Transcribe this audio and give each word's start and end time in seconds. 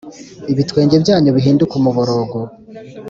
Ibitwenge 0.51 0.95
byanyu 1.03 1.29
bihinduke 1.37 1.73
umuborogo 1.79 2.37